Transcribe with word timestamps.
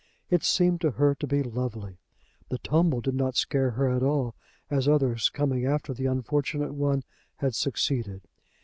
It 0.31 0.43
seemed 0.43 0.81
to 0.81 0.89
her 0.97 1.13
to 1.13 1.27
be 1.27 1.43
lovely. 1.43 1.99
The 2.49 2.57
tumble 2.57 3.01
did 3.01 3.13
not 3.13 3.35
scare 3.35 3.69
her 3.69 3.87
at 3.87 4.01
all, 4.01 4.33
as 4.67 4.87
others 4.87 5.29
coming 5.29 5.63
after 5.63 5.93
the 5.93 6.07
unfortunate 6.07 6.73
one 6.73 7.03
had 7.35 7.53
succeeded. 7.53 8.23